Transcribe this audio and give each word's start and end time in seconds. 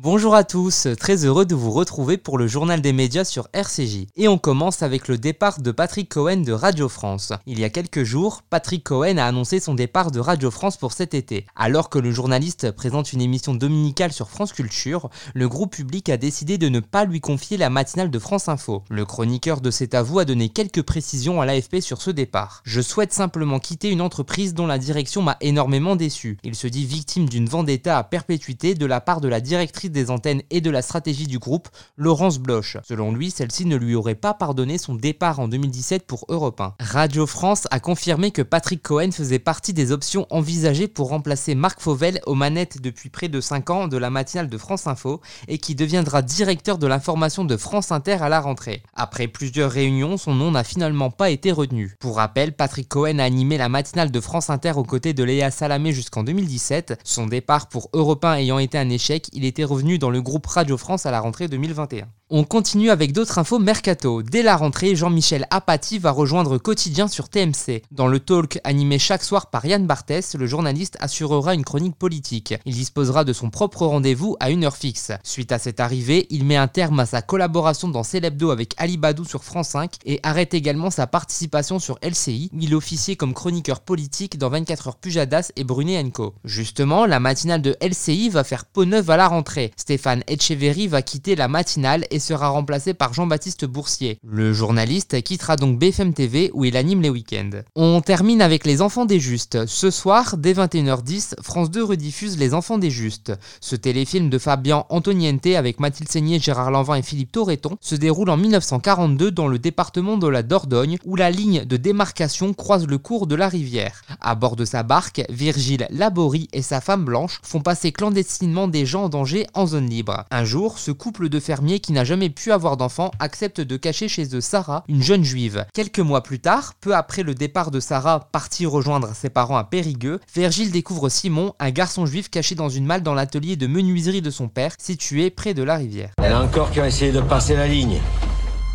Bonjour 0.00 0.36
à 0.36 0.44
tous, 0.44 0.86
très 0.96 1.24
heureux 1.24 1.44
de 1.44 1.56
vous 1.56 1.72
retrouver 1.72 2.18
pour 2.18 2.38
le 2.38 2.46
journal 2.46 2.80
des 2.80 2.92
médias 2.92 3.24
sur 3.24 3.48
RCJ. 3.52 4.06
Et 4.14 4.28
on 4.28 4.38
commence 4.38 4.84
avec 4.84 5.08
le 5.08 5.18
départ 5.18 5.60
de 5.60 5.72
Patrick 5.72 6.08
Cohen 6.08 6.36
de 6.36 6.52
Radio 6.52 6.88
France. 6.88 7.32
Il 7.46 7.58
y 7.58 7.64
a 7.64 7.68
quelques 7.68 8.04
jours, 8.04 8.42
Patrick 8.48 8.84
Cohen 8.84 9.16
a 9.18 9.24
annoncé 9.24 9.58
son 9.58 9.74
départ 9.74 10.12
de 10.12 10.20
Radio 10.20 10.52
France 10.52 10.76
pour 10.76 10.92
cet 10.92 11.14
été. 11.14 11.46
Alors 11.56 11.90
que 11.90 11.98
le 11.98 12.12
journaliste 12.12 12.70
présente 12.70 13.12
une 13.12 13.20
émission 13.20 13.54
dominicale 13.54 14.12
sur 14.12 14.30
France 14.30 14.52
Culture, 14.52 15.10
le 15.34 15.48
groupe 15.48 15.74
public 15.74 16.08
a 16.10 16.16
décidé 16.16 16.58
de 16.58 16.68
ne 16.68 16.78
pas 16.78 17.04
lui 17.04 17.20
confier 17.20 17.56
la 17.56 17.68
matinale 17.68 18.12
de 18.12 18.18
France 18.20 18.48
Info. 18.48 18.84
Le 18.90 19.04
chroniqueur 19.04 19.60
de 19.60 19.72
cet 19.72 19.94
avou 19.94 20.20
a 20.20 20.24
donné 20.24 20.48
quelques 20.48 20.82
précisions 20.82 21.40
à 21.40 21.44
l'AFP 21.44 21.80
sur 21.80 22.02
ce 22.02 22.12
départ. 22.12 22.62
Je 22.62 22.80
souhaite 22.80 23.12
simplement 23.12 23.58
quitter 23.58 23.90
une 23.90 24.00
entreprise 24.00 24.54
dont 24.54 24.68
la 24.68 24.78
direction 24.78 25.22
m'a 25.22 25.38
énormément 25.40 25.96
déçu. 25.96 26.38
Il 26.44 26.54
se 26.54 26.68
dit 26.68 26.84
victime 26.84 27.28
d'une 27.28 27.48
vendetta 27.48 27.98
à 27.98 28.04
perpétuité 28.04 28.76
de 28.76 28.86
la 28.86 29.00
part 29.00 29.20
de 29.20 29.26
la 29.26 29.40
directrice 29.40 29.87
des 29.90 30.10
antennes 30.10 30.42
et 30.50 30.60
de 30.60 30.70
la 30.70 30.82
stratégie 30.82 31.26
du 31.26 31.38
groupe, 31.38 31.68
Laurence 31.96 32.38
Bloch. 32.38 32.76
Selon 32.86 33.12
lui, 33.12 33.30
celle-ci 33.30 33.66
ne 33.66 33.76
lui 33.76 33.94
aurait 33.94 34.14
pas 34.14 34.34
pardonné 34.34 34.78
son 34.78 34.94
départ 34.94 35.40
en 35.40 35.48
2017 35.48 36.06
pour 36.06 36.24
Europe 36.28 36.60
1. 36.60 36.74
Radio 36.80 37.26
France 37.26 37.66
a 37.70 37.80
confirmé 37.80 38.30
que 38.30 38.42
Patrick 38.42 38.82
Cohen 38.82 39.10
faisait 39.12 39.38
partie 39.38 39.72
des 39.72 39.92
options 39.92 40.26
envisagées 40.30 40.88
pour 40.88 41.08
remplacer 41.08 41.54
Marc 41.54 41.80
Fauvel 41.80 42.20
aux 42.26 42.34
manettes 42.34 42.80
depuis 42.80 43.10
près 43.10 43.28
de 43.28 43.40
5 43.40 43.70
ans 43.70 43.88
de 43.88 43.96
la 43.96 44.10
matinale 44.10 44.48
de 44.48 44.58
France 44.58 44.86
Info 44.86 45.20
et 45.46 45.58
qui 45.58 45.74
deviendra 45.74 46.22
directeur 46.22 46.78
de 46.78 46.86
l'information 46.86 47.44
de 47.44 47.56
France 47.56 47.92
Inter 47.92 48.18
à 48.20 48.28
la 48.28 48.40
rentrée. 48.40 48.82
Après 48.94 49.28
plusieurs 49.28 49.70
réunions, 49.70 50.16
son 50.16 50.34
nom 50.34 50.50
n'a 50.50 50.64
finalement 50.64 51.10
pas 51.10 51.30
été 51.30 51.52
retenu. 51.52 51.96
Pour 52.00 52.16
rappel, 52.16 52.52
Patrick 52.52 52.88
Cohen 52.88 53.18
a 53.18 53.24
animé 53.24 53.58
la 53.58 53.68
matinale 53.68 54.10
de 54.10 54.20
France 54.20 54.50
Inter 54.50 54.72
aux 54.76 54.84
côtés 54.84 55.12
de 55.12 55.24
Léa 55.24 55.50
Salamé 55.50 55.92
jusqu'en 55.92 56.24
2017. 56.24 57.00
Son 57.04 57.26
départ 57.26 57.68
pour 57.68 57.90
Europe 57.92 58.24
1 58.24 58.34
ayant 58.34 58.58
été 58.58 58.78
un 58.78 58.90
échec, 58.90 59.28
il 59.32 59.44
était 59.44 59.64
revenu 59.64 59.77
dans 59.78 60.10
le 60.10 60.20
groupe 60.20 60.46
Radio 60.46 60.76
France 60.76 61.06
à 61.06 61.10
la 61.10 61.20
rentrée 61.20 61.46
2021. 61.46 62.08
On 62.30 62.44
continue 62.44 62.90
avec 62.90 63.12
d'autres 63.12 63.38
infos 63.38 63.58
mercato. 63.58 64.22
Dès 64.22 64.42
la 64.42 64.54
rentrée, 64.56 64.94
Jean-Michel 64.94 65.46
Apathy 65.50 65.98
va 65.98 66.10
rejoindre 66.10 66.58
Quotidien 66.58 67.08
sur 67.08 67.30
TMC. 67.30 67.82
Dans 67.90 68.06
le 68.06 68.20
talk 68.20 68.60
animé 68.64 68.98
chaque 68.98 69.22
soir 69.22 69.48
par 69.48 69.64
Yann 69.64 69.86
Barthès, 69.86 70.34
le 70.34 70.46
journaliste 70.46 70.98
assurera 71.00 71.54
une 71.54 71.64
chronique 71.64 71.96
politique. 71.96 72.54
Il 72.66 72.74
disposera 72.74 73.24
de 73.24 73.32
son 73.32 73.48
propre 73.48 73.86
rendez-vous 73.86 74.36
à 74.40 74.50
une 74.50 74.64
heure 74.64 74.76
fixe. 74.76 75.12
Suite 75.22 75.52
à 75.52 75.58
cette 75.58 75.80
arrivée, 75.80 76.26
il 76.28 76.44
met 76.44 76.56
un 76.56 76.68
terme 76.68 77.00
à 77.00 77.06
sa 77.06 77.22
collaboration 77.22 77.88
dans 77.88 78.02
Célébdo 78.02 78.50
avec 78.50 78.74
Ali 78.76 78.98
Badou 78.98 79.24
sur 79.24 79.42
France 79.42 79.68
5 79.68 79.94
et 80.04 80.20
arrête 80.22 80.52
également 80.52 80.90
sa 80.90 81.06
participation 81.06 81.78
sur 81.78 81.98
LCI, 82.02 82.50
où 82.52 82.58
il 82.60 82.74
officiait 82.74 83.16
comme 83.16 83.32
chroniqueur 83.32 83.80
politique 83.80 84.36
dans 84.36 84.50
24 84.50 84.88
heures 84.88 84.96
Pujadas 84.96 85.50
et 85.56 85.64
Brunet 85.64 86.04
Co. 86.10 86.34
Justement, 86.44 87.06
la 87.06 87.20
matinale 87.20 87.62
de 87.62 87.74
LCI 87.80 88.28
va 88.28 88.44
faire 88.44 88.66
peau 88.66 88.84
neuve 88.84 89.08
à 89.08 89.16
la 89.16 89.28
rentrée. 89.28 89.67
Stéphane 89.76 90.22
Etcheverry 90.26 90.88
va 90.88 91.02
quitter 91.02 91.36
la 91.36 91.48
matinale 91.48 92.06
et 92.10 92.18
sera 92.18 92.48
remplacé 92.48 92.94
par 92.94 93.14
Jean-Baptiste 93.14 93.64
Boursier. 93.64 94.18
Le 94.24 94.52
journaliste 94.52 95.22
quittera 95.22 95.56
donc 95.56 95.78
BFM 95.78 96.14
TV 96.14 96.50
où 96.54 96.64
il 96.64 96.76
anime 96.76 97.02
les 97.02 97.10
week-ends. 97.10 97.62
On 97.76 98.00
termine 98.00 98.42
avec 98.42 98.66
Les 98.66 98.82
Enfants 98.82 99.04
des 99.04 99.20
Justes. 99.20 99.66
Ce 99.66 99.90
soir, 99.90 100.36
dès 100.36 100.54
21h10, 100.54 101.34
France 101.42 101.70
2 101.70 101.84
rediffuse 101.84 102.38
Les 102.38 102.54
Enfants 102.54 102.78
des 102.78 102.90
Justes. 102.90 103.32
Ce 103.60 103.76
téléfilm 103.76 104.30
de 104.30 104.38
Fabien 104.38 104.84
Antoniente 104.88 105.46
avec 105.46 105.80
Mathilde 105.80 106.10
Seigné, 106.10 106.38
Gérard 106.38 106.70
Lanvin 106.70 106.96
et 106.96 107.02
Philippe 107.02 107.32
Torreton 107.32 107.76
se 107.80 107.94
déroule 107.94 108.30
en 108.30 108.36
1942 108.36 109.30
dans 109.30 109.48
le 109.48 109.58
département 109.58 110.16
de 110.16 110.26
la 110.26 110.42
Dordogne 110.42 110.98
où 111.04 111.16
la 111.16 111.30
ligne 111.30 111.64
de 111.64 111.76
démarcation 111.76 112.54
croise 112.54 112.86
le 112.86 112.98
cours 112.98 113.26
de 113.26 113.34
la 113.34 113.48
rivière. 113.48 114.02
À 114.20 114.34
bord 114.34 114.56
de 114.56 114.64
sa 114.64 114.82
barque, 114.82 115.22
Virgile 115.28 115.86
Laborie 115.90 116.48
et 116.52 116.62
sa 116.62 116.80
femme 116.80 117.04
Blanche 117.04 117.40
font 117.42 117.60
passer 117.60 117.92
clandestinement 117.92 118.68
des 118.68 118.86
gens 118.86 119.04
en 119.04 119.08
danger 119.08 119.46
en 119.58 119.66
zone 119.66 119.88
libre. 119.88 120.24
Un 120.30 120.44
jour, 120.44 120.78
ce 120.78 120.90
couple 120.92 121.28
de 121.28 121.40
fermiers 121.40 121.80
qui 121.80 121.92
n'a 121.92 122.04
jamais 122.04 122.30
pu 122.30 122.52
avoir 122.52 122.76
d'enfant 122.76 123.10
accepte 123.18 123.60
de 123.60 123.76
cacher 123.76 124.08
chez 124.08 124.34
eux 124.34 124.40
Sarah, 124.40 124.84
une 124.88 125.02
jeune 125.02 125.24
juive. 125.24 125.66
Quelques 125.74 125.98
mois 125.98 126.22
plus 126.22 126.38
tard, 126.38 126.74
peu 126.80 126.94
après 126.94 127.24
le 127.24 127.34
départ 127.34 127.70
de 127.70 127.80
Sarah 127.80 128.28
partie 128.30 128.66
rejoindre 128.66 129.10
ses 129.14 129.30
parents 129.30 129.56
à 129.56 129.64
Périgueux, 129.64 130.20
Virgile 130.34 130.70
découvre 130.70 131.08
Simon, 131.08 131.54
un 131.58 131.70
garçon 131.70 132.06
juif 132.06 132.30
caché 132.30 132.54
dans 132.54 132.68
une 132.68 132.86
malle 132.86 133.02
dans 133.02 133.14
l'atelier 133.14 133.56
de 133.56 133.66
menuiserie 133.66 134.22
de 134.22 134.30
son 134.30 134.48
père, 134.48 134.72
situé 134.78 135.30
près 135.30 135.54
de 135.54 135.62
la 135.64 135.76
rivière. 135.76 136.10
Elle 136.22 136.32
a 136.32 136.42
encore 136.42 136.70
qui 136.70 136.80
a 136.80 136.86
essayé 136.86 137.10
de 137.10 137.20
passer 137.20 137.56
la 137.56 137.66
ligne. 137.66 137.98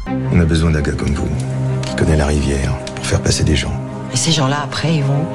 On 0.08 0.40
a 0.40 0.46
besoin 0.46 0.72
d'un 0.72 0.82
gars 0.82 0.92
comme 0.92 1.14
vous, 1.14 1.30
qui 1.86 1.96
connaît 1.96 2.18
la 2.18 2.28
rivière, 2.28 2.78
pour 2.96 3.06
faire 3.06 3.22
passer 3.22 3.44
des 3.44 3.56
gens. 3.56 3.74
Et 4.12 4.18
ces 4.18 4.32
gens-là, 4.32 4.62
après, 4.64 4.96
ils 4.96 5.04
vont. 5.04 5.26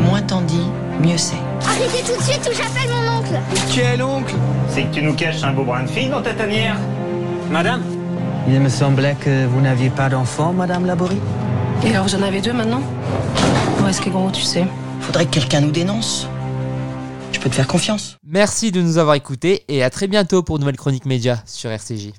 Moins 0.00 0.22
t'en 0.22 0.40
dis, 0.40 0.66
mieux 1.00 1.18
c'est. 1.18 1.45
Arrêtez 1.76 2.02
tout 2.10 2.16
de 2.18 2.22
suite 2.22 2.50
ou 2.50 2.56
j'appelle 2.56 2.88
mon 2.90 3.18
oncle 3.18 3.38
Qui 3.68 3.80
est 3.80 3.96
l'oncle 3.96 4.34
C'est 4.70 4.84
que 4.84 4.94
tu 4.94 5.02
nous 5.02 5.14
caches 5.14 5.42
un 5.42 5.52
beau 5.52 5.64
brin 5.64 5.82
de 5.82 5.88
fille 5.88 6.08
dans 6.08 6.22
ta 6.22 6.32
tanière 6.32 6.76
Madame 7.50 7.82
Il 8.48 8.58
me 8.60 8.68
semblait 8.70 9.14
que 9.20 9.44
vous 9.46 9.60
n'aviez 9.60 9.90
pas 9.90 10.08
d'enfant, 10.08 10.52
Madame 10.52 10.86
Laborie. 10.86 11.20
Et 11.84 11.90
alors 11.90 12.06
vous 12.06 12.14
en 12.14 12.22
avez 12.22 12.40
deux 12.40 12.54
maintenant 12.54 12.80
Où 13.82 13.86
est-ce 13.86 14.00
que 14.00 14.08
gros, 14.08 14.30
tu 14.30 14.42
sais 14.42 14.64
Faudrait 15.00 15.26
que 15.26 15.32
quelqu'un 15.32 15.60
nous 15.60 15.70
dénonce. 15.70 16.28
Je 17.32 17.38
peux 17.40 17.50
te 17.50 17.54
faire 17.54 17.66
confiance. 17.68 18.16
Merci 18.26 18.72
de 18.72 18.80
nous 18.80 18.96
avoir 18.96 19.14
écoutés 19.14 19.64
et 19.68 19.82
à 19.82 19.90
très 19.90 20.06
bientôt 20.06 20.42
pour 20.42 20.56
une 20.56 20.60
nouvelle 20.60 20.76
chronique 20.78 21.04
média 21.04 21.42
sur 21.44 21.70
RCJ. 21.70 22.12